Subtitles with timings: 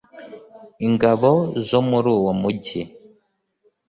[0.87, 1.31] Ingabo
[1.67, 2.81] zo muri uwo mugi